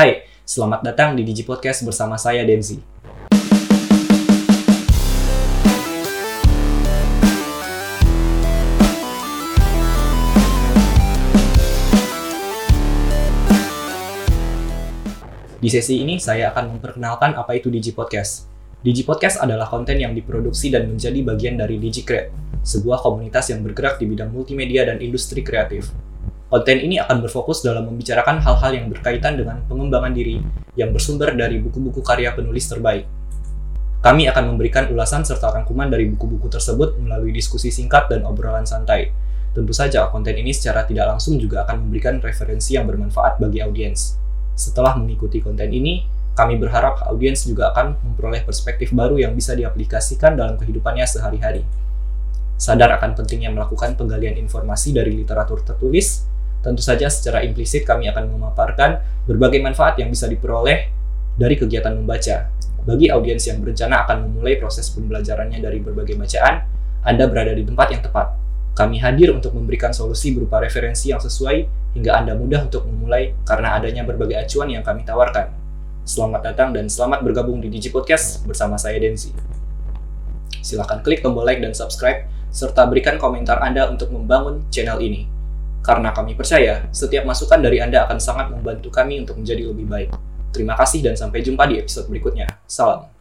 [0.00, 2.80] Hai, selamat datang di Digi Podcast bersama saya Denzi.
[15.60, 18.48] Di sesi ini saya akan memperkenalkan apa itu Digi Podcast.
[18.80, 22.32] Digi Podcast adalah konten yang diproduksi dan menjadi bagian dari Digi Create,
[22.64, 25.92] sebuah komunitas yang bergerak di bidang multimedia dan industri kreatif.
[26.50, 30.42] Konten ini akan berfokus dalam membicarakan hal-hal yang berkaitan dengan pengembangan diri
[30.74, 33.06] yang bersumber dari buku-buku karya penulis terbaik.
[34.02, 39.14] Kami akan memberikan ulasan serta rangkuman dari buku-buku tersebut melalui diskusi singkat dan obrolan santai.
[39.54, 44.18] Tentu saja, konten ini secara tidak langsung juga akan memberikan referensi yang bermanfaat bagi audiens.
[44.58, 46.02] Setelah mengikuti konten ini,
[46.34, 51.62] kami berharap audiens juga akan memperoleh perspektif baru yang bisa diaplikasikan dalam kehidupannya sehari-hari.
[52.58, 56.26] Sadar akan pentingnya melakukan penggalian informasi dari literatur tertulis,
[56.60, 60.92] tentu saja secara implisit kami akan memaparkan berbagai manfaat yang bisa diperoleh
[61.36, 62.52] dari kegiatan membaca.
[62.80, 66.64] Bagi audiens yang berencana akan memulai proses pembelajarannya dari berbagai bacaan,
[67.04, 68.36] Anda berada di tempat yang tepat.
[68.76, 71.56] Kami hadir untuk memberikan solusi berupa referensi yang sesuai
[71.96, 75.52] hingga Anda mudah untuk memulai karena adanya berbagai acuan yang kami tawarkan.
[76.08, 79.36] Selamat datang dan selamat bergabung di Digi Podcast bersama saya Denzi.
[80.64, 85.39] Silahkan klik tombol like dan subscribe, serta berikan komentar Anda untuk membangun channel ini.
[85.80, 90.10] Karena kami percaya, setiap masukan dari Anda akan sangat membantu kami untuk menjadi lebih baik.
[90.50, 92.46] Terima kasih dan sampai jumpa di episode berikutnya.
[92.66, 93.19] Salam.